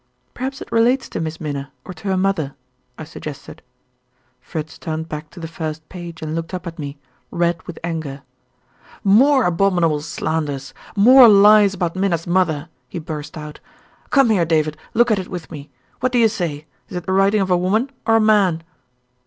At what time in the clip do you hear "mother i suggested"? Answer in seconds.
2.17-3.61